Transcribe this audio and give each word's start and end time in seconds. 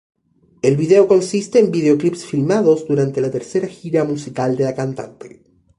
El 0.63 0.77
vídeo 0.77 1.07
consiste 1.07 1.59
en 1.59 1.69
videoclips 1.69 2.25
filmados 2.25 2.87
durante 2.87 3.21
la 3.21 3.29
tercera 3.29 3.67
gira 3.67 4.03
musical 4.03 4.57
de 4.57 4.63
la 4.63 4.73
cantante. 4.73 5.43